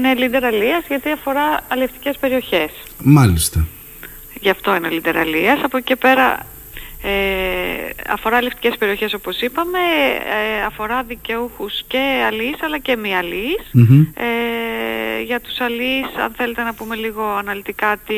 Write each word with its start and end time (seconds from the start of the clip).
Είναι 0.00 0.14
leader 0.18 0.42
αλίας 0.42 0.84
γιατί 0.88 1.10
αφορά 1.10 1.60
αλληλευτικές 1.68 2.16
περιοχές. 2.18 2.70
Μάλιστα. 3.02 3.66
Γι' 4.40 4.50
αυτό 4.50 4.74
είναι 4.74 4.88
leader 4.90 5.14
αλίας. 5.16 5.60
Από 5.62 5.76
εκεί 5.76 5.86
και 5.86 5.96
πέρα 5.96 6.46
ε, 7.02 7.10
αφορά 8.08 8.36
αλληλευτικές 8.36 8.76
περιοχές 8.78 9.14
όπως 9.14 9.40
είπαμε, 9.40 9.78
ε, 10.58 10.64
αφορά 10.66 11.02
δικαιούχους 11.02 11.82
και 11.86 12.24
αλίες 12.26 12.56
αλλά 12.60 12.78
και 12.78 12.96
μη 12.96 13.16
αλίες. 13.16 13.70
Μμμ. 13.72 14.00
Ε, 14.14 15.22
για 15.22 15.40
τους 15.40 15.60
αλίες, 15.60 16.06
αν 16.24 16.32
θέλετε 16.36 16.62
να 16.62 16.74
πούμε 16.74 16.96
λίγο 16.96 17.22
αναλυτικά 17.22 17.96
τι 18.06 18.14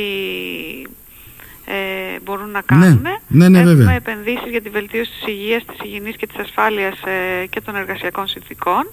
ε, 1.65 2.19
μπορούν 2.23 2.51
να 2.51 2.61
κάνουν. 2.61 3.07
ναι, 3.29 3.49
ναι, 3.49 3.59
Έχουμε 3.59 3.75
βέβαια. 3.75 3.95
επενδύσεις 3.95 4.51
για 4.51 4.63
τη 4.63 4.69
βελτίωση 4.69 5.11
της 5.11 5.27
υγείας, 5.27 5.65
της 5.65 5.77
υγιεινής 5.85 6.17
και 6.17 6.27
της 6.27 6.37
ασφάλειας 6.39 7.01
ε, 7.03 7.47
και 7.47 7.61
των 7.61 7.77
εργασιακών 7.77 8.27
συνθήκων. 8.27 8.87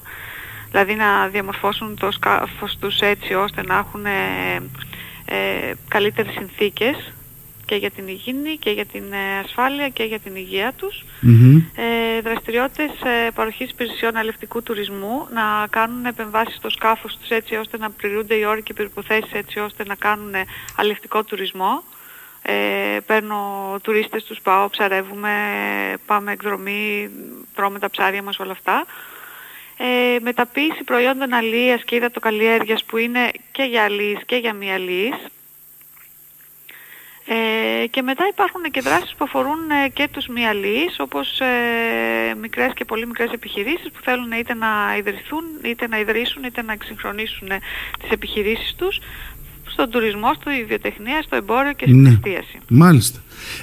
Δηλαδή 0.71 0.95
να 0.95 1.27
διαμορφώσουν 1.27 1.97
το 1.99 2.11
σκάφος 2.11 2.77
τους 2.79 2.99
έτσι 2.99 3.33
ώστε 3.33 3.61
να 3.63 3.77
έχουν 3.77 4.05
ε, 4.05 4.55
ε, 5.25 5.73
καλύτερες 5.87 6.33
συνθήκες 6.33 7.13
και 7.69 7.75
για 7.75 7.91
την 7.91 8.07
υγιεινή 8.07 8.57
και 8.57 8.69
για 8.69 8.85
την 8.85 9.03
ε, 9.13 9.39
ασφάλεια 9.43 9.89
και 9.89 10.03
για 10.03 10.19
την 10.19 10.35
υγεία 10.35 10.73
τους 10.77 11.03
Μμμ. 11.21 11.55
ε, 11.75 12.21
δραστηριότητες 12.21 12.89
ε, 13.03 13.29
παροχής 13.35 13.69
υπηρεσιών 13.69 14.15
αλευτικού 14.15 14.63
τουρισμού 14.63 15.27
να 15.33 15.67
κάνουν 15.69 16.05
επεμβάσεις 16.05 16.55
στο 16.55 16.69
σκάφος 16.69 17.17
τους 17.17 17.29
έτσι 17.29 17.55
ώστε 17.55 17.77
να 17.77 17.89
πληρούνται 17.89 18.35
οι 18.35 18.43
όροι 18.45 18.63
και 18.63 18.71
οι 18.71 18.75
προϋποθέσεις 18.75 19.33
έτσι 19.33 19.59
ώστε 19.59 19.83
να 19.85 19.95
κάνουν 19.95 20.33
ε, 20.33 20.43
αλευτικό 20.75 21.23
τουρισμό. 21.23 21.83
Ε, 22.41 22.97
παίρνω 23.05 23.39
τουρίστες, 23.83 24.23
τους 24.23 24.39
πάω, 24.41 24.69
ψαρεύουμε, 24.69 25.31
πάμε 26.05 26.31
εκδρομή, 26.31 27.09
τρώμε 27.55 27.79
τα 27.79 27.89
ψάρια 27.89 28.23
μας 28.23 28.39
όλα 28.39 28.51
αυτά. 28.51 28.85
Ε, 29.81 30.19
μεταποίηση 30.21 30.83
προϊόντων 30.83 31.33
αλίας 31.33 31.83
και 31.83 31.95
υδατοκαλλιέργειας 31.95 32.83
που 32.83 32.97
είναι 32.97 33.31
και 33.51 33.63
για 33.63 33.83
αλίες 33.83 34.21
και 34.25 34.35
για 34.35 34.53
μη 34.53 34.73
αλίες. 34.73 35.15
Ε, 37.25 37.87
και 37.87 38.01
μετά 38.01 38.27
υπάρχουν 38.27 38.61
και 38.71 38.81
δράσεις 38.81 39.15
που 39.15 39.23
αφορούν 39.23 39.69
ε, 39.69 39.89
και 39.89 40.07
τους 40.11 40.27
μη 40.27 40.47
αλίες, 40.47 40.99
όπως 40.99 41.39
ε, 41.39 42.35
μικρές 42.35 42.73
και 42.73 42.85
πολύ 42.85 43.07
μικρές 43.07 43.31
επιχειρήσεις 43.31 43.91
που 43.91 44.01
θέλουν 44.03 44.31
είτε 44.31 44.53
να 44.53 44.95
ιδρυθούν, 44.97 45.43
είτε 45.63 45.87
να 45.87 45.99
ιδρύσουν, 45.99 46.43
είτε 46.43 46.61
να 46.61 46.73
εξυγχρονίσουν 46.73 47.51
ε, 47.51 47.59
τις 47.99 48.09
επιχειρήσεις 48.11 48.75
τους 48.75 48.99
στον 49.71 49.89
τουρισμό, 49.89 50.33
στη 50.33 50.65
βιοτεχνία, 50.67 51.21
στο 51.21 51.35
εμπόριο 51.35 51.73
και 51.73 51.85
στην 51.85 52.01
Ναι. 52.01 52.09
εστίαση. 52.09 52.57
Μάλιστα. 52.69 53.19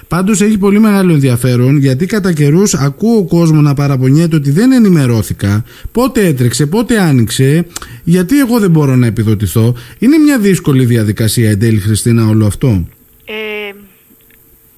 Πάντως 0.09 0.41
έχει 0.41 0.59
πολύ 0.59 0.79
μεγάλο 0.79 1.13
ενδιαφέρον 1.13 1.77
γιατί 1.77 2.07
κατά 2.07 2.33
καιρούς 2.33 2.75
ακούω 2.75 3.25
κόσμος 3.27 3.63
να 3.63 3.75
παραπονιέται 3.75 4.37
ότι 4.37 4.51
δεν 4.51 4.73
ενημερώθηκα 4.73 5.65
πότε 5.93 6.27
έτρεξε, 6.27 6.67
πότε 6.67 7.01
άνοιξε, 7.01 7.67
γιατί 8.05 8.39
εγώ 8.39 8.59
δεν 8.59 8.71
μπορώ 8.71 8.97
να 8.97 9.07
επιδοτηθώ. 9.07 9.75
Είναι 9.99 10.19
μια 10.19 10.39
δύσκολη 10.39 10.85
διαδικασία 10.85 11.51
εν 11.51 11.59
τέλει, 11.59 11.79
Χριστίνα, 11.79 12.27
όλο 12.27 12.47
αυτό. 12.47 12.87
Ε, 13.25 13.35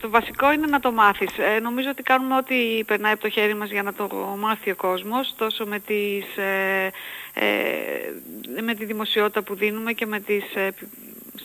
το 0.00 0.10
βασικό 0.10 0.52
είναι 0.52 0.66
να 0.66 0.80
το 0.80 0.92
μάθεις. 0.92 1.28
Ε, 1.56 1.60
νομίζω 1.60 1.88
ότι 1.90 2.02
κάνουμε 2.02 2.34
ό,τι 2.36 2.84
περνάει 2.86 3.12
από 3.12 3.22
το 3.22 3.28
χέρι 3.28 3.54
μας 3.54 3.70
για 3.70 3.82
να 3.82 3.92
το 3.92 4.08
μάθει 4.40 4.70
ο 4.70 4.74
κόσμος, 4.76 5.34
τόσο 5.38 5.66
με, 5.66 5.78
τις, 5.86 6.36
ε, 6.36 6.90
ε, 7.34 8.62
με 8.62 8.74
τη 8.74 8.84
δημοσιότητα 8.84 9.42
που 9.42 9.54
δίνουμε 9.54 9.92
και 9.92 10.06
με 10.06 10.20
τις 10.20 10.44
ε, 10.54 10.68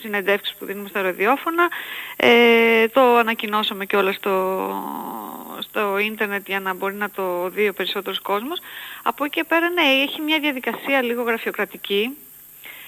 συνεντεύξεις 0.03 0.55
που 0.55 0.65
δίνουμε 0.65 0.89
στα 0.89 1.01
ραδιόφωνα. 1.01 1.69
Ε, 2.15 2.87
το 2.87 3.01
ανακοινώσαμε 3.15 3.85
και 3.85 3.95
όλα 3.95 4.11
στο, 4.11 4.33
στο 5.59 5.97
ίντερνετ 5.97 6.47
για 6.47 6.59
να 6.59 6.73
μπορεί 6.73 6.95
να 6.95 7.09
το 7.09 7.49
δει 7.49 7.67
ο 7.67 7.73
περισσότερος 7.73 8.19
κόσμος. 8.19 8.59
Από 9.03 9.23
εκεί 9.25 9.33
και 9.39 9.43
πέρα, 9.43 9.69
ναι, 9.69 9.81
έχει 9.81 10.21
μια 10.21 10.39
διαδικασία 10.39 11.01
λίγο 11.01 11.23
γραφειοκρατική, 11.23 12.17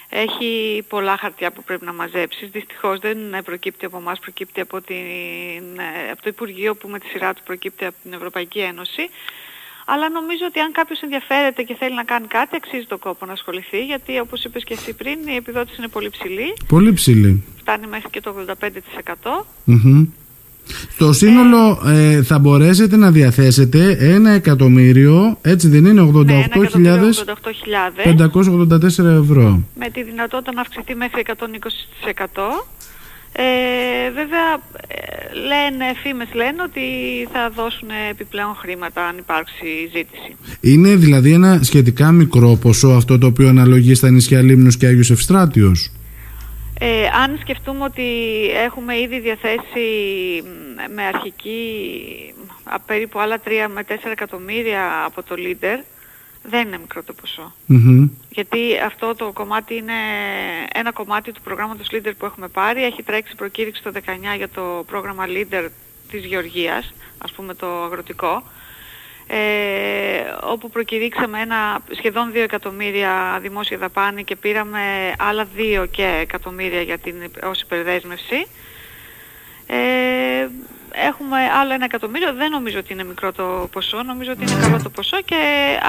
έχει 0.09 0.83
πολλά 0.89 1.17
χαρτιά 1.17 1.51
που 1.51 1.63
πρέπει 1.63 1.85
να 1.85 1.93
μαζέψεις. 1.93 2.49
Δυστυχώς 2.49 2.99
δεν 2.99 3.43
προκύπτει 3.43 3.85
από 3.85 3.97
εμάς, 3.97 4.19
προκύπτει 4.19 4.61
από, 4.61 4.81
την, 4.81 5.79
ε, 5.79 6.11
από 6.11 6.21
το 6.21 6.29
Υπουργείο 6.29 6.75
που 6.75 6.87
με 6.87 6.99
τη 6.99 7.07
σειρά 7.07 7.33
του 7.33 7.41
προκύπτει 7.43 7.85
από 7.85 7.95
την 8.03 8.13
Ευρωπαϊκή 8.13 8.59
Ένωση. 8.59 9.09
Αλλά 9.85 10.09
νομίζω 10.09 10.43
ότι 10.49 10.59
αν 10.59 10.71
κάποιος 10.71 10.99
ενδιαφέρεται 11.01 11.61
και 11.63 11.75
θέλει 11.79 11.95
να 11.95 12.03
κάνει 12.03 12.27
κάτι, 12.27 12.55
αξίζει 12.55 12.85
το 12.85 12.97
κόπο 12.97 13.25
να 13.25 13.31
ασχοληθεί, 13.31 13.85
γιατί 13.85 14.19
όπως 14.19 14.43
είπες 14.43 14.63
και 14.63 14.73
εσύ 14.73 14.93
πριν, 14.93 15.17
η 15.33 15.35
επιδότηση 15.35 15.75
είναι 15.79 15.87
πολύ 15.87 16.09
ψηλή, 16.09 16.47
Πολύ 16.67 16.93
ψηλή. 16.93 17.43
φτάνει 17.59 17.87
μέχρι 17.87 18.09
και 18.09 18.21
το 18.21 18.29
85%. 18.33 19.45
Μμμ. 19.63 20.05
Στο 20.91 21.13
σύνολο 21.13 21.81
ε, 21.85 22.23
θα 22.23 22.39
μπορέσετε 22.39 22.95
να 22.95 23.11
διαθέσετε 23.11 23.97
ένα 23.99 24.29
εκατομμύριο, 24.31 25.37
έτσι 25.41 25.67
δεν 25.67 25.85
είναι, 25.85 26.01
Ναι, 26.01 26.45
88.584 26.53 26.57
188.000 28.31 29.05
ευρώ. 29.05 29.61
με 29.79 29.89
τη 29.89 30.03
δυνατότητα 30.03 30.51
να 30.53 30.61
αυξηθεί 30.61 30.95
μέχρι 30.95 31.23
120%. 31.27 31.33
Ε, 33.37 34.11
βέβαια, 34.11 34.53
ε, 34.87 35.33
λένε, 35.47 35.85
φήμες 36.03 36.27
λένε 36.33 36.61
ότι 36.61 36.81
θα 37.31 37.49
δώσουν 37.49 37.89
επιπλέον 38.09 38.55
χρήματα 38.55 39.07
αν 39.07 39.17
υπάρξει 39.17 39.65
ζήτηση. 39.95 40.35
Είναι 40.61 40.95
δηλαδή 40.95 41.33
ένα 41.33 41.59
σχετικά 41.63 42.11
μικρό 42.11 42.55
ποσό 42.61 42.87
αυτό 42.89 43.17
το 43.17 43.27
οποίο 43.27 43.47
αναλογεί 43.47 43.95
στα 43.95 44.09
νησιά 44.09 44.41
Λίμνους 44.41 44.77
και 44.77 44.85
Άγιος 44.85 45.11
Ευστράτιος; 45.11 45.91
Ε, 46.79 47.05
αν 47.23 47.37
σκεφτούμε 47.41 47.83
ότι 47.83 48.03
έχουμε 48.65 48.99
ήδη 48.99 49.19
διαθέσει 49.19 49.85
μ, 50.43 50.93
με 50.93 51.03
αρχική 51.03 51.59
α, 52.63 52.79
περίπου 52.79 53.19
άλλα 53.19 53.37
3 53.45 53.49
με 53.73 53.83
4 53.87 53.93
εκατομμύρια 54.11 54.81
από 55.05 55.23
το 55.23 55.35
Leader, 55.37 55.83
δεν 56.49 56.67
είναι 56.67 56.77
μικρό 56.77 57.03
το 57.03 57.13
ποσό. 57.13 57.53
Μμμ. 57.65 58.07
Γιατί 58.35 58.79
αυτό 58.85 59.15
το 59.15 59.31
κομμάτι 59.31 59.75
είναι 59.75 59.93
ένα 60.73 60.91
κομμάτι 60.91 61.31
του 61.31 61.41
προγράμματος 61.41 61.87
Leader 61.91 62.11
που 62.17 62.25
έχουμε 62.25 62.47
πάρει. 62.47 62.83
Έχει 62.83 63.03
τρέξει 63.03 63.35
προκήρυξη 63.35 63.83
το 63.83 63.91
19 63.95 63.99
για 64.37 64.49
το 64.49 64.83
πρόγραμμα 64.87 65.25
Leader 65.27 65.67
της 66.11 66.25
Γεωργίας, 66.25 66.93
ας 67.17 67.31
πούμε 67.31 67.53
το 67.53 67.83
αγροτικό, 67.83 68.43
ε, 69.27 69.37
όπου 70.41 70.69
προκηρύξαμε 70.69 71.41
ένα 71.41 71.81
σχεδόν 71.97 72.31
2 72.31 72.35
εκατομμύρια 72.35 73.39
δημόσια 73.41 73.77
δαπάνη 73.77 74.23
και 74.23 74.35
πήραμε 74.35 75.13
άλλα 75.17 75.47
2 75.55 75.85
και 75.91 76.17
εκατομμύρια 76.21 76.81
για 76.81 76.97
την, 76.97 77.15
ως 77.43 77.61
υπερδέσμευση. 77.61 78.47
Ε, 79.67 80.47
έχουμε 81.09 81.37
άλλο 81.59 81.71
ένα 81.73 81.85
εκατομμύριο, 81.85 82.29
δεν 82.41 82.49
νομίζω 82.57 82.77
ότι 82.83 82.93
είναι 82.93 83.03
μικρό 83.11 83.31
το 83.31 83.69
ποσό, 83.71 84.03
νομίζω 84.11 84.29
ότι 84.35 84.41
είναι 84.45 84.57
καλό 84.61 84.79
το 84.83 84.89
ποσό 84.89 85.17
και 85.25 85.39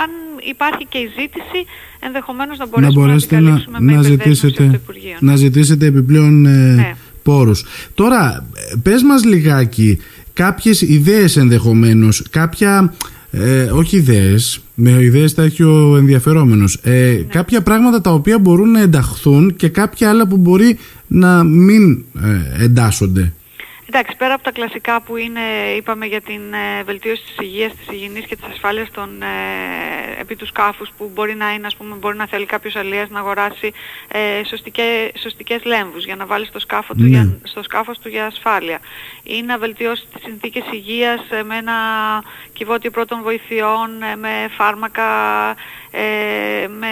αν 0.03 0.11
υπάρχει 0.53 0.85
και 0.93 0.99
η 0.99 1.09
ζήτηση 1.19 1.61
ενδεχομένως 2.07 2.59
να 2.59 2.65
Να 2.65 2.71
μπορέσουμε 2.71 3.01
να, 3.01 3.07
μπορέσετε 3.07 3.35
την 3.37 3.45
να, 3.45 3.51
καλύψουμε 3.51 3.79
με 3.81 3.93
να, 3.93 3.99
υπερδέσμευση 4.01 4.47
από 4.47 4.57
το 4.57 4.63
ζητήσετε, 4.63 4.77
Υπουργείο. 4.83 5.17
να 5.21 5.37
ζητήσετε 5.37 5.87
επιπλέον 5.87 6.47
ε, 6.47 6.51
Ναι. 6.51 6.95
πόρους. 7.23 7.65
Τώρα, 7.95 8.47
ε, 8.73 8.77
πες 8.83 9.03
μας 9.03 9.25
λιγάκι 9.25 9.99
κάποιες 10.33 10.81
ιδέες 10.83 11.37
ενδεχομένως, 11.37 12.23
κάποια... 12.31 12.95
Ε, 13.31 13.63
όχι 13.63 13.97
ιδέες, 13.97 14.61
με 14.75 14.91
ιδέες 14.91 15.35
τα 15.35 15.43
έχει 15.43 15.63
ο 15.63 15.97
ενδιαφερόμενος. 15.97 16.79
Ε, 16.83 16.91
Ναι. 16.91 17.15
Κάποια 17.33 17.61
πράγματα 17.63 18.01
τα 18.01 18.11
οποία 18.13 18.39
μπορούν 18.39 18.71
να 18.71 18.81
ενταχθούν 18.81 19.57
και 19.57 19.69
κάποια 19.69 20.09
άλλα 20.09 20.27
που 20.27 20.37
μπορεί 20.37 20.79
να 21.07 21.45
μην 21.45 22.05
ε, 22.59 22.65
εντάσσονται. 22.65 23.33
Εντάξει, 23.89 24.17
πέρα 24.17 24.35
από 24.35 24.43
τα 24.43 24.53
κλασικά 24.53 25.03
που 25.03 25.17
είναι, 25.17 25.41
είπαμε 25.77 26.07
για 26.07 26.21
την 26.21 26.53
ε, 26.53 26.83
βελτίωση 26.83 27.23
της 27.23 27.37
υγείας, 27.39 27.73
της 27.75 27.87
υγιεινής 27.91 28.27
και 28.27 28.37
της 28.37 28.45
ασφάλειας 28.53 28.91
των, 28.91 29.23
ε, 29.23 30.21
επί 30.21 30.37
τους 30.37 30.49
σκάφους 30.49 30.91
που 30.97 31.11
μπορεί 31.15 31.35
να 31.35 31.53
είναι, 31.53 31.67
ας 31.67 31.77
πούμε, 31.77 31.95
μπορεί 31.95 32.17
να 32.17 32.27
θέλει 32.27 32.47
κάποιος 32.47 32.77
αλίας 32.77 33.11
να 33.11 33.19
αγοράσει 33.19 33.73
ε, 34.09 34.45
σωστικές, 34.45 35.11
σωστικές 35.19 35.65
λέμβους 35.65 36.05
για 36.05 36.17
να 36.17 36.27
βάλει 36.27 36.47
στο, 36.47 36.59
σκάφο 36.59 36.95
του, 36.95 37.03
Ναι. 37.03 37.09
για, 37.09 37.39
στο 37.43 37.63
σκάφος 37.63 37.99
του 37.99 38.09
για 38.09 38.27
ασφάλεια 38.27 38.79
ή 39.23 39.43
να 39.43 39.59
βελτιώσει 39.59 40.07
τις 40.13 40.23
συνθήκες 40.23 40.65
υγείας 40.73 41.21
ε, 41.31 41.43
με 41.43 41.57
ένα 41.57 41.75
κυβότιο 42.53 42.91
πρώτων 42.91 43.23
βοηθειών, 43.23 44.03
ε, 44.03 44.17
με 44.17 44.49
φάρμακα, 44.57 45.05
ε, 45.91 46.67
με 46.69 46.91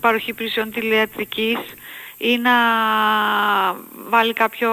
παροχή 0.00 0.30
υπηρεσιών 0.30 0.70
τηλεατρικής 0.70 1.58
ή 2.16 2.38
να 2.38 2.52
βάλει 4.08 4.32
κάποιο 4.32 4.70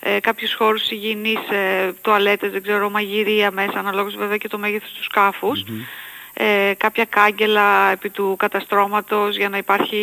ε, 0.00 0.20
κάποιους 0.20 0.54
χώρους 0.54 0.90
υγιεινής, 0.90 1.50
ε, 1.50 1.92
τουαλέτες, 2.02 2.50
δεν 2.50 2.62
ξέρω, 2.62 2.90
μαγειρία 2.90 3.50
μέσα, 3.50 3.78
αναλόγως 3.78 4.16
βέβαια 4.16 4.36
και 4.36 4.48
το 4.48 4.58
μέγεθος 4.58 4.90
του 4.92 5.02
σκαφους 5.04 5.64
Ε, 6.40 6.72
κάποια 6.76 7.04
κάγκελα 7.04 7.90
επί 7.92 8.10
του 8.10 8.36
καταστρώματος 8.38 9.36
για 9.36 9.48
να 9.48 9.56
υπάρχει 9.56 9.96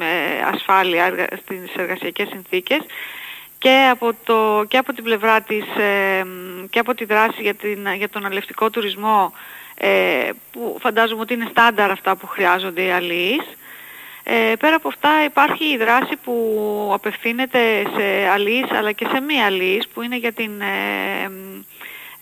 ε, 0.00 0.42
ασφάλεια 0.54 1.04
εργα- 1.04 1.36
στις 1.42 1.74
εργασιακές 1.76 2.28
συνθήκες. 2.28 2.80
Και 3.58 3.88
από, 3.90 4.12
το, 4.24 4.64
και 4.68 4.78
από 4.78 4.92
την 4.92 5.04
πλευρά 5.04 5.40
της 5.40 5.64
ε, 5.76 6.24
μ, 6.24 6.64
και 6.70 6.78
από 6.78 6.94
τη 6.94 7.04
δράση 7.04 7.42
για, 7.42 7.54
την, 7.54 7.94
για 7.96 8.08
τον 8.08 8.26
αλευτικό 8.26 8.70
τουρισμό 8.70 9.32
ε, 9.74 10.30
που 10.52 10.76
φαντάζομαι 10.80 11.20
ότι 11.20 11.34
είναι 11.34 11.46
στάνταρ 11.50 11.90
αυτά 11.90 12.16
που 12.16 12.26
χρειάζονται 12.26 12.82
οι 12.82 12.90
αλληλείς 12.90 13.44
ε, 14.24 14.52
πέρα 14.58 14.76
από 14.76 14.88
αυτά 14.88 15.08
υπάρχει 15.26 15.64
η 15.64 15.76
δράση 15.76 16.16
που 16.24 16.34
απευθύνεται 16.94 17.58
σε 17.96 18.28
αλείς 18.34 18.70
αλλά 18.78 18.92
και 18.92 19.06
σε 19.12 19.20
μη 19.20 19.42
αλείς 19.42 19.88
που 19.88 20.02
είναι 20.02 20.16
για 20.16 20.32
την 20.32 20.50
ε, 20.60 21.28
μ, 21.28 21.60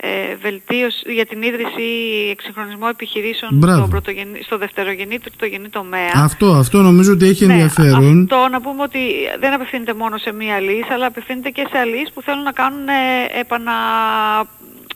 ε, 0.04 0.34
βελτίωση, 0.42 1.12
για 1.12 1.26
την 1.26 1.42
ίδρυση 1.42 1.82
ή 1.82 2.30
εξυγχρονισμό 2.30 2.86
επιχειρήσεων 2.90 3.50
Μπράβο. 3.54 3.78
στο, 3.78 3.88
πρωτογενή, 3.88 4.42
στο 4.42 4.58
δευτερογενή, 4.58 5.18
τριτογενή 5.18 5.68
τομέα. 5.68 6.12
Αυτό, 6.14 6.46
αυτό 6.46 6.78
νομίζω 6.82 7.12
ότι 7.12 7.28
έχει 7.28 7.46
Ναι, 7.46 7.52
ενδιαφέρον. 7.52 8.20
Αυτό 8.22 8.48
να 8.50 8.60
πούμε 8.60 8.82
ότι 8.82 8.98
δεν 9.40 9.52
απευθύνεται 9.52 9.94
μόνο 9.94 10.18
σε 10.18 10.32
μία 10.32 10.60
λύση, 10.60 10.92
αλλά 10.92 11.06
απευθύνεται 11.06 11.50
και 11.50 11.66
σε 11.70 11.78
αλείς 11.78 12.12
που 12.12 12.22
θέλουν 12.22 12.42
να 12.42 12.52
κάνουν 12.52 12.88
ε, 12.88 13.40
επανα 13.40 13.72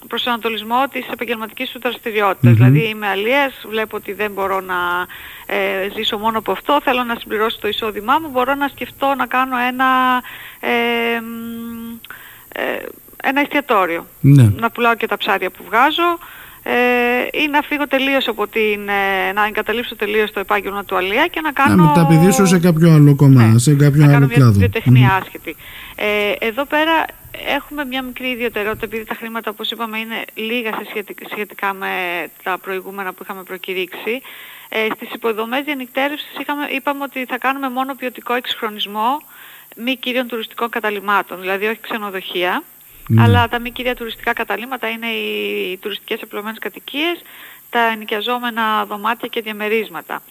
προσανατολισμό 0.07 0.85
της 0.91 1.07
επαγγελματικής 1.13 1.71
του 1.71 1.79
δραστηριότητας. 1.83 2.51
Μμμ. 2.51 2.55
Δηλαδή 2.55 2.89
είμαι 2.89 3.07
αλίας, 3.09 3.53
βλέπω 3.71 3.97
ότι 3.97 4.13
δεν 4.13 4.31
μπορώ 4.33 4.61
να 4.61 4.75
ε, 5.47 5.89
ζήσω 5.97 6.19
μόνο 6.19 6.39
από 6.39 6.53
αυτό, 6.53 6.81
θέλω 6.85 7.05
να 7.05 7.15
συμπληρώσω 7.19 7.59
το 7.61 7.69
εισόδημά 7.69 8.19
μου, 8.23 8.29
μπορώ 8.33 8.55
να 8.55 8.69
σκεφτώ 8.69 9.15
να 9.19 9.27
κάνω 9.27 9.57
ένα, 9.57 9.87
ε, 10.61 11.21
μ, 11.21 11.99
ε, 12.55 12.63
ένα 13.23 13.41
εστιατόριο. 13.41 14.07
Ναι. 14.21 14.51
Να 14.57 14.71
πουλάω 14.71 14.95
και 14.95 15.07
τα 15.07 15.17
ψάρια 15.17 15.51
που 15.51 15.63
βγάζω 15.67 16.19
ε, 16.63 16.73
ή 17.43 17.49
να 17.51 17.61
φύγω 17.63 17.87
τελείως 17.87 18.29
από 18.29 18.47
την, 18.47 18.89
ε, 18.89 19.33
να 19.33 19.45
εγκαταλείψω 19.47 19.97
τελείως 19.97 20.33
το 20.33 20.41
επάγγελμα 20.41 20.85
του 20.85 20.97
αλία 20.97 21.27
και 21.27 21.41
να 21.41 21.49
Να 21.49 21.53
κάνω... 21.53 21.85
μεταπηδήσω 21.85 22.47
σε 22.47 22.59
κάποιο 22.59 22.93
άλλο 22.93 23.15
κομμάτι, 23.17 23.53
Ναι, 23.53 23.59
σε 23.59 23.75
κάποιο 23.75 24.01
να 24.01 24.07
κάνω 24.07 24.17
άλλο 24.17 24.27
μια 24.27 24.37
κλάδο. 24.37 24.59
βιοτεχνία 24.59 25.09
Μμμ. 25.09 25.17
άσχετη. 25.23 25.57
Ε, 25.97 26.47
εδώ 26.47 26.65
πέρα 26.65 27.05
έχουμε 27.47 27.85
μια 27.85 28.03
μικρή 28.03 28.29
ιδιαιτερότητα 28.29 28.85
επειδή 28.85 29.05
τα 29.05 29.15
χρήματα 29.15 29.51
όπως 29.51 29.71
είπαμε 29.71 29.99
είναι 29.99 30.25
λίγα 30.35 30.73
σε 30.73 30.85
σχετικά, 30.89 31.29
σχετικά 31.29 31.73
με 31.73 31.91
τα 32.43 32.59
προηγούμενα 32.59 33.13
που 33.13 33.23
είχαμε 33.23 33.43
προκηρύξει. 33.43 34.23
Ε, 34.69 34.87
στις 34.95 35.13
υποδομές 35.13 35.65
διανυκτέρευσης 35.65 36.39
είχαμε, 36.41 36.67
είπαμε 36.71 37.03
ότι 37.03 37.25
θα 37.25 37.39
κάνουμε 37.39 37.71
μόνο 37.71 37.95
ποιοτικό 37.95 38.35
εξυγχρονισμό 38.35 39.23
μη 39.77 39.97
κύριων 39.97 40.27
τουριστικών 40.27 40.71
καταλήμματων, 40.71 41.41
δηλαδή 41.41 41.67
όχι 41.67 41.81
ξενοδοχεία. 41.81 42.63
Ναι. 43.09 43.23
Αλλά 43.23 43.49
τα 43.49 43.59
μη 43.59 43.71
κυρία 43.71 43.95
τουριστικά 43.95 44.33
καταλήμματα 44.33 44.89
είναι 44.89 45.07
οι 45.07 45.77
τουριστικές 45.77 46.23
απλωμένες 46.23 46.59
κατοικίες, 46.59 47.23
τα 47.71 47.81
ενοικιαζόμενα 47.81 48.85
δωμάτια 48.85 49.29
και 49.29 49.41
διαμερίσματα. 49.41 50.23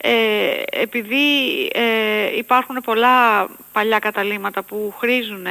Ε, 0.00 0.62
επειδή 0.80 1.26
ε, 1.72 2.36
υπάρχουν 2.36 2.76
πολλά 2.84 3.48
παλιά 3.72 3.98
καταλήμματα 3.98 4.62
που 4.62 4.94
χρήζουν 4.98 5.46
ε, 5.46 5.50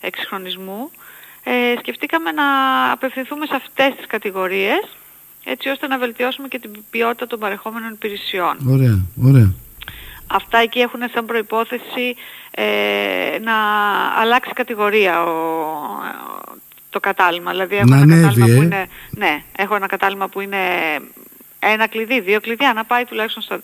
εξυγχρονισμού, 0.00 0.90
ε, 1.44 1.74
σκεφτήκαμε 1.78 2.32
να 2.32 2.44
απευθυνθούμε 2.92 3.46
σε 3.46 3.54
αυτές 3.54 3.94
τις 3.96 4.06
κατηγορίες, 4.06 4.96
έτσι 5.44 5.68
ώστε 5.68 5.86
να 5.86 5.98
βελτιώσουμε 5.98 6.48
και 6.48 6.58
την 6.58 6.84
ποιότητα 6.90 7.26
των 7.26 7.38
παρεχόμενων 7.38 7.92
υπηρεσιών. 7.92 8.56
Ωραία, 8.68 8.98
ωραία. 9.24 9.54
Αυτά 10.26 10.58
εκεί 10.58 10.78
έχουν 10.78 11.00
σαν 11.12 11.26
προϋπόθεση 11.26 12.14
ε, 12.50 12.64
να 13.42 13.54
αλλάξει 14.20 14.52
κατηγορία 14.52 15.22
ο, 15.24 15.32
το 16.90 17.00
κατάλημα. 17.00 17.50
Δηλαδή 17.50 17.76
έχω 17.76 17.88
Να 17.88 17.96
ένα 17.96 18.14
ανέβει, 18.14 18.22
κατάλημα 18.22 18.46
που 18.46 18.62
ε. 18.62 18.64
είναι, 18.64 18.86
ναι, 19.10 19.42
έχω 19.56 19.74
ένα 19.74 19.86
κατάλημα 19.86 20.28
που 20.28 20.40
είναι 20.40 20.58
ένα 21.58 21.86
κλειδί, 21.86 22.20
δύο 22.20 22.40
κλειδιά, 22.40 22.72
να 22.72 22.84
πάει 22.84 23.04
τουλάχιστον 23.04 23.42
στο, 23.42 23.58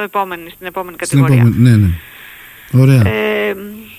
στο 0.00 0.18
επόμενη, 0.18 0.50
στην 0.50 0.66
επόμενη 0.66 0.96
Στην 1.00 1.08
κατηγορία. 1.08 1.50
επόμενη, 1.50 1.70
ναι, 1.70 1.76
ναι. 1.76 2.82
Ωραία. 2.82 3.06
Ε, 3.12 3.54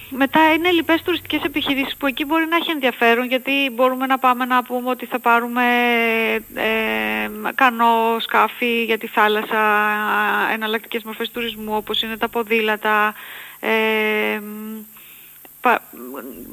μετά 0.09 0.53
είναι 0.53 0.71
λοιπές 0.71 1.01
τουριστικές 1.01 1.42
επιχειρήσεις 1.44 1.95
που 1.98 2.07
εκεί 2.07 2.25
μπορεί 2.25 2.45
να 2.50 2.56
έχει 2.56 2.71
ενδιαφέρον 2.71 3.25
γιατί 3.27 3.51
μπορούμε 3.75 4.06
να 4.06 4.18
πάμε 4.19 4.45
να 4.45 4.63
πούμε 4.63 4.89
ότι 4.89 5.06
θα 5.06 5.19
πάρουμε 5.19 5.63
ε, 6.56 7.51
κανό, 7.56 8.19
σκάφη 8.19 8.83
για 8.83 8.98
τη 8.98 9.07
θάλασσα, 9.07 9.62
εναλλακτικές 10.53 11.03
μορφές 11.03 11.31
τουρισμού 11.31 11.75
όπως 11.75 12.01
είναι 12.01 12.18
τα 12.18 12.27
ποδήλατα, 12.30 13.13
ε, 13.59 13.69
πα- 15.62 15.81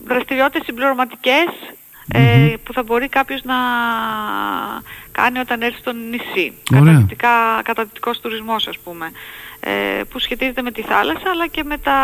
δραστηριότητες 0.05 0.63
συμπληρωματικές 0.65 1.47
ε, 2.13 2.55
που 2.65 2.73
θα 2.73 2.83
μπορεί 2.83 3.09
κάποιος 3.09 3.43
να 3.43 3.55
κάνει 5.21 5.39
όταν 5.39 5.63
έρθει 5.63 5.79
στο 5.79 5.93
νησί. 5.93 6.47
Ωραία. 6.73 6.85
Καταδυτικά, 6.85 7.63
καταδυτικός 7.65 8.21
τουρισμός 8.21 8.67
ας 8.69 8.79
πούμε, 8.79 9.07
ε, 9.61 10.03
που 10.11 10.19
σχετίζεται 10.19 10.63
με 10.63 10.71
τη 10.71 10.83
θάλασσα 10.83 11.31
αλλά 11.31 11.47
και 11.47 11.63
με 11.65 11.79
τα 11.79 11.99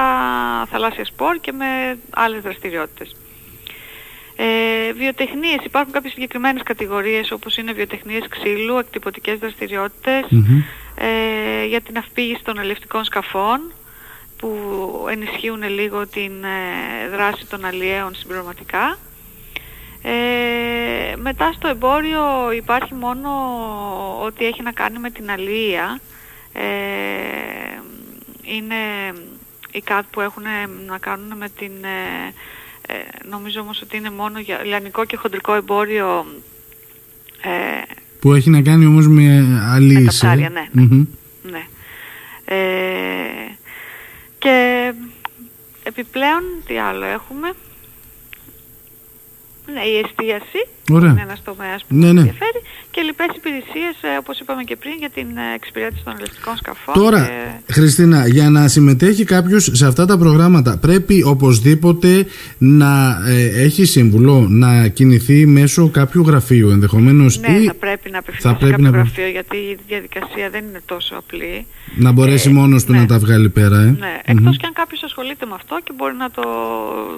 θαλάσσια 0.71 1.05
σπορ 1.05 1.37
και 1.41 1.53
με 1.53 1.99
άλλες 2.11 2.41
δραστηριότητες. 2.43 3.17
Ε, 4.37 4.93
βιοτεχνίες, 4.93 5.61
υπάρχουν 5.65 5.93
κάποιες 5.93 6.13
συγκεκριμένες 6.13 6.63
κατηγορίες 6.63 7.31
όπως 7.31 7.57
είναι 7.57 7.73
βιοτεχνίες 7.73 8.25
ξύλου, 8.29 8.79
εκτυπωτικές 8.79 9.39
δραστηριότητες, 9.39 10.23
Μμμ. 10.31 10.63
ε, 10.95 11.65
για 11.67 11.81
την 11.81 11.99
αυπήγηση 11.99 12.43
των 12.43 12.59
ελευτικών 12.59 13.05
σκαφών 13.05 13.73
που 14.39 14.51
ενισχύουν 15.11 15.63
λίγο 15.69 16.07
την 16.07 16.33
ε, 16.45 17.09
δράση 17.09 17.47
των 17.47 17.65
αλλιέων 17.65 18.15
συμπληρωματικά. 18.15 18.99
Ε, 20.07 21.17
μετά 21.17 21.53
στο 21.53 21.69
εμπόριο 21.69 22.53
υπάρχει 22.57 22.95
μόνο 22.95 23.29
ό,τι 24.25 24.47
έχει 24.47 24.63
να 24.63 24.73
κάνει 24.73 24.99
με 24.99 25.11
την 25.11 25.31
αλληλεία. 25.31 26.01
Ε, 26.53 26.63
είναι 28.43 28.75
οι 29.73 29.81
ΚΑΤ 29.81 30.05
που 30.11 30.21
έχουν 30.21 30.43
να 30.87 30.99
κάνουν 30.99 31.37
με 31.37 31.49
την... 31.49 31.73
ε, 31.85 32.33
ε, 32.87 32.95
νομίζω 33.31 33.61
όμως 33.61 33.83
ότι 33.83 33.97
είναι 33.97 34.11
μόνο 34.11 34.39
για 34.39 34.65
λιανικό 34.65 35.05
και 35.05 35.17
χοντρικό 35.17 35.55
εμπόριο 35.55 36.27
ε, 37.43 37.83
Που 38.21 38.33
έχει 38.35 38.51
να 38.51 38.63
κάνει 38.63 38.87
όμως 38.87 39.09
με 39.09 39.59
αλίες. 39.71 39.99
Με 39.99 40.05
τα 40.05 40.11
ψάρια, 40.11 40.49
ναι, 40.49 40.69
ναι. 40.73 40.83
Μμμ. 40.83 41.07
Ναι. 41.43 41.67
Ε, 42.45 43.57
και 44.39 44.93
επιπλέον, 45.83 46.43
τι 46.67 46.79
άλλο 46.79 47.05
έχουμε; 47.05 47.53
Ναι, 49.67 49.85
η 49.85 49.99
εστίαση 49.99 50.67
Ωραία. 50.91 51.11
είναι 51.11 51.23
ένας 51.23 51.43
τομέας 51.45 51.85
που 51.89 51.95
Ναι, 51.95 52.05
μας 52.05 52.13
ναι. 52.15 52.21
ενδιαφέρει 52.21 52.61
και 52.91 53.01
λοιπές 53.03 53.27
υπηρεσίες, 53.37 53.95
ε, 54.03 54.17
όπως 54.19 54.41
είπαμε 54.41 54.63
και 54.63 54.77
πριν, 54.77 54.93
για 54.99 55.11
την 55.11 55.27
ε, 55.37 55.55
εξυπηρέτηση 55.55 56.03
των 56.05 56.15
ελευτικών 56.17 56.57
σκαφών. 56.57 56.95
Τώρα, 56.95 57.21
και- 57.67 57.73
Χριστίνα, 57.73 58.27
για 58.29 58.51
να 58.51 58.69
συμμετέχει 58.69 59.25
κάποιος 59.25 59.71
σε 59.73 59.87
αυτά 59.87 60.07
τα 60.07 60.19
προγράμματα, 60.19 60.79
πρέπει 60.79 61.23
οπωσδήποτε 61.23 62.27
να 62.59 63.19
ε, 63.27 63.63
έχει 63.63 63.85
σύμβουλο, 63.85 64.47
να 64.49 64.89
κινηθεί 64.89 65.47
μέσω 65.47 65.89
κάποιου 65.91 66.23
γραφείου 66.27 66.71
ενδεχομένως 66.71 67.39
Ναι, 67.41 67.49
ή 67.59 67.65
θα 67.67 67.75
πρέπει 67.75 68.11
να 68.11 68.19
απευθυνθεί 68.19 68.49
θα 68.49 68.53
σε 68.53 68.57
πρέπει 68.65 68.83
κάποιο 68.83 68.91
να- 68.91 68.97
γραφείο, 68.99 69.27
γιατί 69.29 69.57
η 69.57 69.79
διαδικασία 69.89 70.51
δεν 70.51 70.65
είναι 70.69 70.81
τόσο 70.87 71.15
απλή. 71.17 71.67
να 71.97 72.13
μπορέσει 72.13 72.49
Ε, 72.49 72.53
μόνος 72.53 72.85
του 72.85 72.93
ναι. 72.93 72.99
να 72.99 73.07
τα 73.07 73.19
βγάλει 73.19 73.49
πέρα. 73.49 73.81
Ε. 73.81 73.97
Ναι, 73.99 74.21
εκτός 74.25 74.57
και 74.57 74.67
αν 74.67 74.73
κάποιος 74.73 75.03
ασχολείται 75.03 75.47
με 75.47 75.53
αυτό 75.55 75.79
και 75.85 75.93
μπορεί 75.97 76.15
να 76.15 76.31
το, 76.31 76.43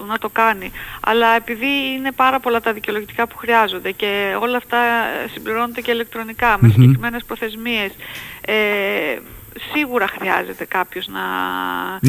να 0.08 0.18
το 0.18 0.28
κάνει. 0.28 0.70
Αλλά 1.00 1.26
επειδή 1.36 1.66
είναι 1.98 2.12
πάρα 2.12 2.40
πολλά 2.40 2.60
τα 2.60 2.72
δικαιολογητικά 2.72 3.26
που 3.26 3.36
χρειάζονται 3.56 3.90
και 3.90 4.36
όλα 4.40 4.56
αυτά 4.56 4.76
ε, 5.24 5.28
συμπληρώνονται 5.32 5.80
και 5.80 5.90
ηλεκτρονικά 5.90 6.56
με 6.60 6.68
Μμμ. 6.68 6.70
συγκεκριμένες 6.72 7.24
προθεσμίες, 7.26 7.90
ε, 8.40 8.54
σίγουρα 9.72 10.06
χρειάζεται 10.18 10.64
κάποιος 10.64 11.08
να... 11.08 11.20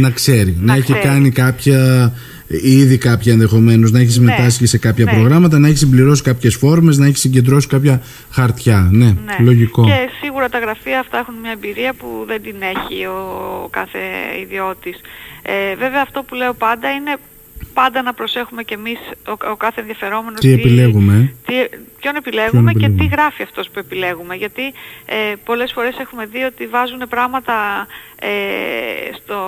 Να 0.01 0.09
ξέρει, 0.09 0.55
να, 0.59 0.65
Να 0.65 0.73
έχει 0.73 0.81
ξέρει. 0.83 0.99
κάνει 0.99 1.31
κάποια, 1.31 2.11
ήδη 2.47 2.97
κάποια 2.97 3.33
ενδεχομένως, 3.33 3.91
να 3.91 3.99
έχει 3.99 4.11
συμμετάσχει 4.11 4.65
σε 4.65 4.77
κάποια 4.77 5.05
ναι. 5.05 5.11
προγράμματα, 5.11 5.59
να 5.59 5.67
έχει 5.67 5.77
συμπληρώσει 5.77 6.21
κάποιες 6.23 6.55
φόρμες, 6.55 6.97
να 6.97 7.05
έχει 7.05 7.17
συγκεντρώσει 7.17 7.67
κάποια 7.67 8.01
χαρτιά. 8.31 8.89
Ναι, 8.91 9.05
Ναι. 9.05 9.37
λογικό. 9.39 9.83
Και 9.83 10.09
σίγουρα 10.21 10.49
τα 10.49 10.59
γραφεία 10.59 10.99
αυτά 10.99 11.17
έχουν 11.17 11.35
μια 11.41 11.51
εμπειρία 11.51 11.93
που 11.93 12.23
δεν 12.27 12.41
την 12.41 12.55
έχει 12.61 13.05
ο 13.05 13.67
κάθε 13.71 13.99
ιδιώτης. 14.41 14.97
Ε, 15.41 15.75
βέβαια 15.75 16.01
αυτό 16.01 16.23
που 16.23 16.35
λέω 16.35 16.53
πάντα 16.53 16.91
είναι 16.91 17.15
πάντα 17.73 18.01
να 18.01 18.13
προσέχουμε 18.13 18.63
κι 18.63 18.73
εμείς 18.73 18.99
ο, 19.27 19.31
ο 19.51 19.55
κάθε 19.55 19.81
ενδιαφερόμενος 19.81 20.39
Τι 20.39 20.51
επιλέγουμε; 20.51 21.33
ε. 21.45 21.51
τι, 21.51 21.77
ποιον 22.07 22.15
επιλέγουμε 22.25 22.71
και 22.71 22.77
επιλέγουμε. 22.77 23.03
τι 23.03 23.15
γράφει 23.15 23.43
αυτός 23.43 23.69
που 23.69 23.79
επιλέγουμε. 23.79 24.35
Γιατί 24.35 24.73
ε, 25.05 25.33
πολλές 25.45 25.71
φορές 25.71 25.97
έχουμε 25.99 26.25
δει 26.25 26.43
ότι 26.43 26.67
βάζουν 26.67 27.01
πράγματα 27.09 27.87
ε, 28.19 28.29
στο, 29.17 29.39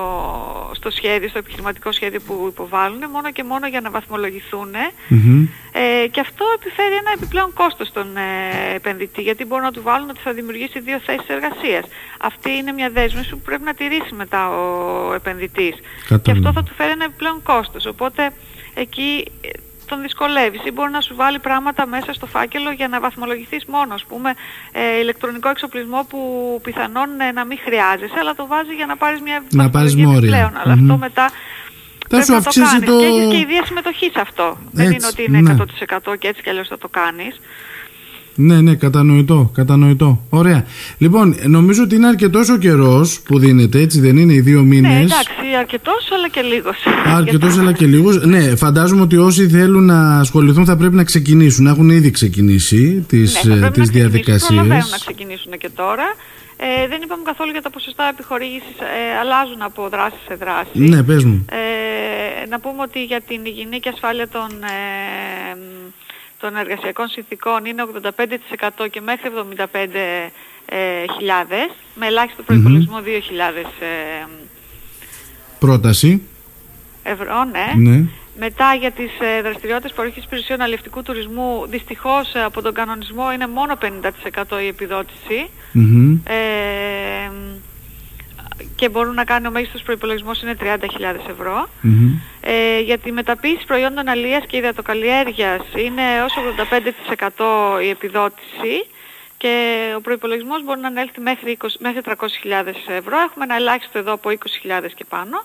στο 0.76 0.90
σχέδιο, 0.90 1.30
στο 1.30 1.38
επιχειρηματικό 1.38 1.92
σχέδιο 1.92 2.22
που 2.26 2.46
υποβάλλουν 2.48 3.10
μόνο 3.12 3.32
και 3.32 3.44
μόνο 3.44 3.68
για 3.68 3.82
να 3.82 3.90
βαθμολογηθούν. 3.90 4.72
Μμμ. 5.08 5.48
Ε, 5.72 6.08
και 6.08 6.20
αυτό 6.20 6.46
επιφέρει 6.56 6.96
ένα 6.96 7.12
επιπλέον 7.16 7.54
κόστος 7.54 7.88
στον 7.88 8.18
ε, 8.18 8.76
επενδυτή, 8.76 9.22
γιατί 9.22 9.46
μπορούν 9.46 9.66
να 9.66 9.72
του 9.72 9.82
βάλουν 9.82 10.10
ότι 10.10 10.20
θα 10.24 10.34
δημιουργήσει 10.34 10.80
δύο 10.80 11.00
θέσεις 11.06 11.30
εργασίας. 11.30 11.86
Αυτή 12.20 12.50
είναι 12.52 12.72
μια 12.72 12.90
δέσμευση 12.90 13.30
που 13.30 13.42
πρέπει 13.42 13.64
να 13.64 13.74
τηρήσει 13.74 14.14
μετά 14.16 14.50
ο 14.50 15.14
επενδυτής. 15.14 15.76
Και 15.76 15.82
Κατάλαβα. 16.08 16.50
αυτό 16.50 16.62
θα 16.62 16.68
του 16.68 16.74
φέρει 16.76 16.92
ένα 16.92 17.04
επιπλέον 17.04 17.44
κόστος. 17.44 17.86
Οπότε 17.86 18.32
εκεί 18.74 19.26
ε, 19.42 19.50
τον 19.90 20.02
δυσκολεύεις 20.02 20.62
ή 20.66 20.72
μπορεί 20.72 20.92
να 20.92 21.02
σου 21.02 21.16
βάλει 21.16 21.40
πράγματα 21.40 21.86
μέσα 21.88 22.14
στο 22.14 22.26
φάκελο 22.26 22.72
για 22.72 22.88
να 22.88 23.00
βαθμολογηθείς 23.00 23.66
μόνο, 23.66 23.94
ας 23.94 24.04
πούμε, 24.10 24.30
ε, 24.72 25.00
ηλεκτρονικό 25.00 25.50
εξοπλισμό 25.50 26.06
που 26.10 26.20
πιθανόν 26.64 27.10
ε, 27.20 27.32
να 27.32 27.46
μην 27.46 27.58
χρειάζεσαι, 27.66 28.18
αλλά 28.20 28.34
το 28.36 28.48
βάζεις 28.48 28.76
για 28.76 28.86
να 28.86 28.96
πάρεις 28.98 29.22
μια 29.22 29.44
Να 29.52 29.70
πάρεις 29.70 29.96
βαθμολογία 29.96 30.14
μόρια. 30.14 30.38
επιπλέον. 30.38 30.64
Αλλά 30.64 30.76
Μμμ. 30.76 30.84
αυτό 30.92 30.98
μετά 30.98 31.26
πρέπει 32.10 32.26
σου 32.26 32.32
να 32.34 32.42
το 32.42 32.50
αυξήσει 32.50 32.80
κάνεις. 32.80 32.90
το- 32.90 33.00
Και 33.00 33.06
έχεις 33.06 33.28
και 33.32 33.38
ιδέα 33.38 33.66
συμμετοχής 33.66 34.12
σε 34.12 34.20
αυτό. 34.22 34.58
Δεν 34.72 34.86
Έτσι, 34.86 34.96
είναι 34.98 35.08
ότι 35.08 35.24
είναι 35.24 35.40
ναι. 35.42 35.52
100% 35.52 36.16
και 36.20 36.28
έτσι 36.28 36.42
κι 36.42 36.50
αλλιώς 36.50 36.68
θα 36.68 36.78
το 36.78 36.88
κάνεις. 36.88 37.40
Ναι, 38.42 38.62
ναι, 38.62 38.76
κατανοητό, 38.76 39.52
κατανοητό. 39.54 40.22
Ωραία. 40.30 40.66
Λοιπόν, 40.98 41.36
νομίζω 41.46 41.84
ότι 41.84 41.96
είναι 41.96 42.08
αρκετός 42.08 42.50
ο 42.50 42.58
καιρός 42.58 43.22
που 43.22 43.40
δίνεται, 43.40 43.80
έτσι 43.80 44.00
δεν 44.00 44.18
είναι, 44.18 44.34
οι 44.34 44.40
δύο 44.40 44.62
μήνες; 44.62 44.92
Ναι, 44.92 44.98
εντάξει, 44.98 45.34
αρκετός 45.60 46.10
αλλά 46.14 46.30
και 46.30 46.42
λίγος. 46.42 46.78
Αρκετός 47.06 47.58
αλλά 47.58 47.72
και 47.72 47.86
λίγος. 47.86 48.26
Ναι, 48.26 48.56
φαντάζομαι 48.56 49.02
ότι 49.02 49.18
όσοι 49.18 49.48
θέλουν 49.50 49.86
να 49.86 50.20
ασχοληθούν 50.20 50.66
θα 50.66 50.78
πρέπει 50.78 50.96
να 50.96 51.04
ξεκινήσουν. 51.04 51.68
Έχουν 51.68 51.90
ήδη 51.90 52.12
ξεκινήσει 52.12 53.06
τις, 53.08 53.44
ναι, 53.44 53.56
θα 53.56 53.72
τις 53.72 53.88
να 53.88 53.94
διαδικασίες. 53.94 54.68
να 54.68 54.98
ξεκινήσουν 55.00 55.52
και 55.58 55.70
τώρα. 55.76 56.06
Ε, 56.58 56.88
δεν 56.88 57.02
είπαμε 57.04 57.24
καθόλου 57.26 57.52
για 57.52 57.62
τα 57.62 57.70
ποσοστά 57.70 58.04
επιχορήγησης, 58.14 58.78
ε, 58.80 59.18
αλλάζουν 59.22 59.62
από 59.62 59.90
δράση 59.90 60.20
σε 60.28 60.36
δράση. 60.36 60.70
Ναι, 60.74 61.04
πες 61.04 61.24
μου. 61.24 61.46
Ε, 61.52 62.48
να 62.50 62.60
πούμε 62.60 62.82
ότι 62.82 63.04
για 63.04 63.22
την 63.28 63.40
υγιεινή 63.46 63.80
και 63.80 63.90
ασφάλεια 63.90 64.28
των, 64.28 64.50
ε, 64.64 65.58
των 66.40 66.56
εργασιακών 66.56 67.08
συνθήκων 67.08 67.66
είναι 67.66 67.84
85% 68.84 68.90
και 68.92 69.02
μέχρι 69.02 69.32
75 69.56 69.66
ε, 70.66 71.06
χιλιάδες, 71.18 71.70
με 71.96 72.08
ελάχιστο 72.08 72.44
προϋπολογισμό 72.44 72.98
2.000 73.06 73.10
ε, 73.80 74.26
Πρόταση. 75.60 76.22
ευρώ, 77.04 77.44
ναι. 77.44 77.90
Ναι. 77.92 78.06
Μετά 78.40 78.74
για 78.74 78.92
τις 78.92 79.12
ε, 79.20 79.42
δραστηριότητες 79.42 79.94
παροχής 79.94 80.24
υπηρεσιών 80.24 80.62
αλληλευτικού 80.62 81.02
τουρισμού, 81.02 81.66
δυστυχώς 81.70 82.34
ε, 82.34 82.44
από 82.44 82.62
τον 82.62 82.74
κανονισμό 82.74 83.34
είναι 83.34 83.48
μόνο 83.48 83.78
50% 83.82 84.62
η 84.64 84.68
επιδότηση. 84.68 85.50
Μμμ. 85.72 86.20
Ε, 86.24 87.32
και 88.80 88.90
μπορούν 88.90 89.14
να 89.14 89.24
κάνουν 89.24 89.46
ο 89.46 89.52
μέγιστος 89.52 89.82
προϋπολογισμός 89.82 90.42
είναι 90.42 90.56
30.000 90.60 90.76
ευρώ. 91.30 91.68
Μμμ. 91.82 92.20
Ε, 92.42 92.80
για 92.80 92.98
τη 92.98 93.12
μεταποίηση 93.12 93.66
προϊόντων 93.66 94.08
αλίας 94.08 94.44
και 94.48 94.58
υδατοκαλλιέργειας 94.58 95.62
είναι 95.76 96.02
έως 96.18 96.34
85% 97.38 97.82
η 97.84 97.90
επιδότηση 97.90 98.76
και 99.38 99.54
ο 99.98 100.02
προϋπολογισμός 100.02 100.64
μπορεί 100.64 100.80
να 100.80 100.88
ανέλθει 100.88 101.22
μέχρι, 101.22 101.58
20, 101.62 101.68
μέχρι 101.80 102.02
300.000 102.06 102.14
ευρώ. 102.88 103.18
Έχουμε 103.28 103.44
ένα 103.44 103.56
ελάχιστο 103.56 103.98
εδώ 103.98 104.14
από 104.14 104.30
20.000 104.30 104.94
και 104.96 105.06
πάνω. 105.10 105.38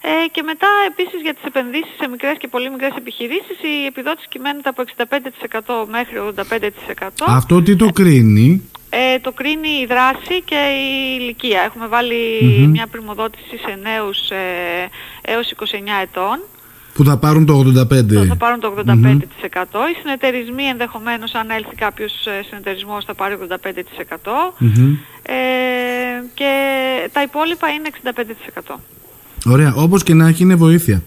Ε, 0.00 0.28
και 0.30 0.42
μετά 0.42 0.68
επίσης 0.90 1.20
για 1.20 1.34
τις 1.34 1.44
επενδύσεις 1.44 1.94
σε 2.00 2.08
μικρές 2.08 2.36
και 2.38 2.48
πολύ 2.48 2.70
μικρές 2.70 2.94
επιχειρήσεις 2.96 3.58
η 3.62 3.86
επιδότηση 3.86 4.28
κυμαίνεται 4.28 4.68
από 4.68 4.82
65% 4.82 5.86
μέχρι 5.88 6.16
85%. 6.18 7.08
Αυτό 7.26 7.62
τι 7.62 7.76
το 7.76 7.88
κρίνει; 7.90 8.70
Ε, 8.90 9.18
το 9.18 9.32
κρίνει 9.32 9.68
η 9.68 9.86
δράση 9.86 10.42
και 10.44 10.54
η 10.54 11.18
ηλικία. 11.20 11.60
Έχουμε 11.60 11.86
βάλει 11.86 12.16
μια 12.70 12.86
πρημοδότηση 12.86 13.56
σε 13.64 13.78
νέους 13.82 14.30
ε, 14.30 14.44
έως 15.22 15.52
29 15.56 15.64
ετών. 16.02 16.38
Που 16.94 17.04
θα 17.04 17.16
πάρουν 17.18 17.46
το 17.46 17.58
85%. 17.58 18.12
Το 18.12 18.24
θα 18.24 18.36
πάρουν 18.36 18.60
το 18.60 18.74
85%. 18.76 18.90
Οι 19.90 20.00
συνεταιρισμοί 20.00 20.64
ενδεχομένως 20.64 21.34
αν 21.34 21.50
έλθει 21.50 21.74
κάποιος 21.74 22.12
ε, 22.26 22.44
συνεταιρισμός 22.48 23.04
θα 23.04 23.14
πάρει 23.14 23.38
85%. 23.48 23.56
Μμμ. 24.58 24.96
Ε, 25.22 25.34
και 26.34 26.52
τα 27.12 27.22
υπόλοιπα 27.22 27.68
είναι 27.68 27.88
65%. 28.70 28.74
Ωραία. 29.46 29.74
Όπως 29.76 30.02
και 30.02 30.14
να 30.14 30.28
έχει 30.28 30.42
είναι 30.42 30.54
βοήθεια. 30.54 31.02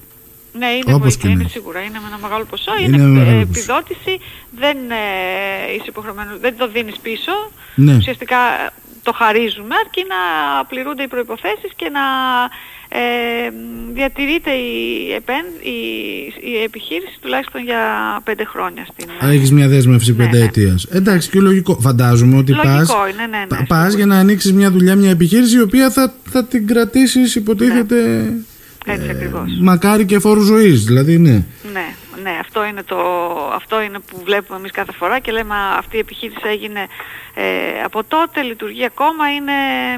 Ναι, 0.59 0.67
είναι 0.77 0.93
Όπως 0.93 0.99
βοήθεια, 0.99 1.19
και 1.21 1.27
να 1.27 1.33
είναι 1.33 1.43
έχει. 1.43 1.51
σίγουρα. 1.51 1.79
Είναι 1.87 1.99
με 2.03 2.07
ένα 2.11 2.19
μεγάλο 2.25 2.45
ποσό. 2.51 2.71
Είναι 2.81 2.95
Είναι, 2.97 2.97
με 2.97 3.19
ε, 3.19 3.23
μεγάλο 3.23 3.45
ποσό. 3.45 3.49
επιδότηση, 3.51 4.13
δεν, 4.63 4.77
ε, 5.03 5.73
είσαι 5.75 5.89
υποχρεωμένος, 5.93 6.39
δεν 6.45 6.53
το 6.57 6.65
δίνεις 6.75 6.97
πίσω. 7.07 7.33
Ναι. 7.75 7.93
Ουσιαστικά 7.95 8.37
ε, 8.37 8.69
το 9.03 9.11
χαρίζουμε 9.21 9.73
αρκεί 9.83 10.03
να 10.13 10.19
πληρούνται 10.69 11.03
οι 11.03 11.07
προϋποθέσεις 11.07 11.71
και 11.75 11.87
να 11.97 12.05
ε, 13.01 13.49
διατηρείται 13.93 14.51
η, 14.51 14.77
επεν, 15.19 15.45
η, 15.75 15.77
η 16.51 16.63
επιχείρηση 16.63 17.17
τουλάχιστον 17.21 17.61
για 17.63 17.81
πέντε 18.23 18.45
χρόνια 18.45 18.85
στην 18.91 19.07
Α, 19.25 19.29
έχεις 19.35 19.51
μια 19.51 19.67
δέσμευση 19.67 20.11
Ναι, 20.11 20.23
ναι. 20.23 20.29
πενταετίας. 20.29 20.83
Εντάξει 20.91 21.29
και 21.29 21.39
λογικό. 21.39 21.77
Φαντάζομαι 21.81 22.37
ότι 22.37 22.51
Λογικό 22.51 22.67
πας, 22.73 22.89
είναι, 23.13 23.25
ναι, 23.25 23.37
ναι, 23.37 23.45
πα- 23.47 23.55
σίγουρα. 23.55 23.65
πας 23.83 23.93
για 23.93 24.05
να 24.05 24.17
ανοίξεις 24.17 24.53
μια 24.53 24.71
δουλειά, 24.71 24.95
μια 24.95 25.09
επιχείρηση 25.09 25.55
η 25.57 25.61
οποία 25.61 25.89
θα, 25.91 26.13
θα 26.29 26.45
την 26.45 26.67
κρατήσεις 26.67 27.35
υποτίθεται 27.35 27.97
Έτσι 28.85 29.09
ακριβώς. 29.09 29.43
μακάρι 29.61 30.05
και 30.05 30.19
φόρου 30.19 30.41
ζωής. 30.41 30.83
Δηλαδή 30.83 31.17
ναι. 31.17 31.31
Ναι, 31.73 31.85
ναι, 32.23 32.31
αυτό 32.41 32.65
είναι, 32.65 32.83
το, 32.83 32.97
αυτό 33.55 33.81
είναι 33.81 33.99
που 33.99 34.21
βλέπουμε 34.25 34.57
εμείς 34.57 34.71
κάθε 34.71 34.91
φορά 34.91 35.19
και 35.19 35.31
λέμε 35.31 35.53
«Α, 35.55 35.77
αυτή 35.77 35.95
η 35.95 35.99
επιχείρηση 35.99 36.41
έγινε 36.51 36.79
ε, 37.33 37.43
από 37.85 38.03
τότε, 38.03 38.41
λειτουργεί 38.41 38.85
ακόμα, 38.85 39.29
είναι 39.35 39.51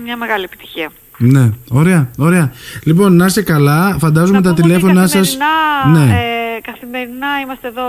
μια 0.04 0.18
μεγάλη 0.18 0.44
επιτυχία. 0.44 0.92
Ναι, 1.18 1.50
ωραία, 1.70 2.10
ωραία. 2.18 2.52
Λοιπόν, 2.84 3.16
να 3.16 3.26
είστε 3.26 3.42
καλά. 3.42 3.96
Φαντάζομαι 4.00 4.38
Να 4.40 4.44
τα 4.44 4.54
πούμε 4.54 4.74
ότι 4.74 4.80
τηλέφωνά 4.80 5.08
σας. 5.08 5.38
καθημερινά, 5.38 6.06
Ναι. 6.06 6.14
ε, 6.14 6.62
καθημερινά 6.72 7.28
είμαστε 7.44 7.68
εδώ, 7.68 7.84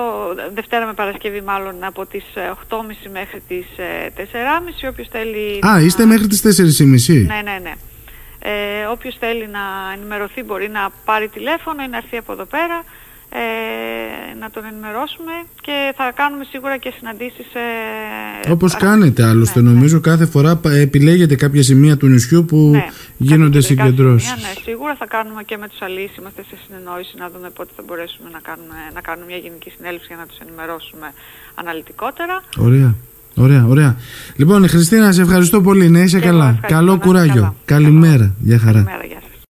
Δευτέρα 0.54 0.86
με 0.86 0.92
Παρασκευή 0.92 1.40
μάλλον, 1.42 1.74
από 1.84 2.06
τις 2.06 2.24
ε, 2.34 2.52
8.30 2.68 2.76
μέχρι 3.12 3.42
τις 3.48 3.66
ε, 3.76 4.10
4.30, 4.16 4.88
όποιος 4.90 5.08
θέλει... 5.10 5.58
Α, 5.66 5.72
να- 5.72 5.80
είστε 5.80 6.04
μέχρι 6.04 6.26
τις 6.26 6.40
4.30. 6.42 7.26
Ναι, 7.26 7.40
ναι, 7.44 7.58
ναι. 7.62 7.72
Ε, 8.46 8.84
όποιος 8.90 9.16
θέλει 9.18 9.48
να 9.48 9.60
ενημερωθεί 9.96 10.42
μπορεί 10.42 10.68
να 10.68 10.90
πάρει 11.04 11.28
τηλέφωνο 11.28 11.82
ή 11.82 11.88
να 11.88 11.96
έρθει 11.96 12.16
από 12.16 12.32
εδώ 12.32 12.44
πέρα 12.44 12.84
ε, 13.30 14.34
να 14.40 14.50
τον 14.50 14.64
ενημερώσουμε 14.64 15.32
και 15.60 15.92
θα 15.96 16.12
κάνουμε 16.14 16.44
σίγουρα 16.44 16.76
και 16.76 16.92
συναντήσεις 16.96 17.46
ε, 18.44 18.50
Όπως 18.50 18.74
α- 18.74 18.78
κάνετε 18.78 19.24
άλλωστε, 19.28 19.60
ναι, 19.60 19.68
ναι. 19.68 19.74
νομίζω 19.74 20.00
κάθε 20.00 20.26
φορά 20.26 20.56
πα- 20.56 20.70
επιλέγετε 20.72 21.34
κάποια 21.36 21.62
σημεία 21.62 21.96
του 21.96 22.06
νησιού 22.06 22.44
που 22.44 22.56
Ναι, 22.56 22.86
γίνονται 23.16 23.58
κάποια 23.58 23.68
κεντρικά 23.68 23.84
συγκεντρώσεις. 23.84 24.28
σημεία, 24.28 24.46
Ναι, 24.48 24.54
σίγουρα 24.64 24.94
θα 24.98 25.06
κάνουμε 25.06 25.42
και 25.42 25.56
με 25.56 25.68
τους 25.68 25.82
αλείς, 25.82 26.16
είμαστε 26.16 26.42
σε 26.50 26.56
συνεννόηση 26.66 27.14
να 27.18 27.30
δούμε 27.30 27.50
πότε 27.50 27.70
θα 27.76 27.82
μπορέσουμε 27.86 28.28
να 28.32 28.40
κάνουμε, 28.48 28.74
να 28.94 29.00
κάνουμε 29.00 29.26
μια 29.26 29.36
γενική 29.36 29.70
συνέλευση 29.76 30.06
για 30.06 30.16
να 30.16 30.26
τους 30.26 30.38
ενημερώσουμε 30.38 31.06
αναλυτικότερα. 31.54 32.42
Ωραία. 32.58 32.94
Ωραία, 33.34 33.64
ωραία. 33.66 33.96
Λοιπόν, 34.36 34.68
Χριστίνα, 34.68 35.12
σε 35.12 35.22
ευχαριστώ 35.22 35.60
πολύ. 35.60 35.88
Να 35.90 36.00
είσαι 36.00 36.18
Και 36.20 36.26
εγώ 36.28 36.36
καλά. 36.38 36.48
ευχαριστώ. 36.50 36.74
Καλό 36.74 36.86
Να 36.86 36.92
είστε 36.94 37.06
κουράγιο. 37.06 37.34
καλά. 37.42 37.54
Καλημέρα. 37.64 38.34
Γεια 38.40 38.58
χαρά. 38.58 38.72
Καλημέρα, 38.72 39.04
γεια 39.06 39.18
σας. 39.20 39.33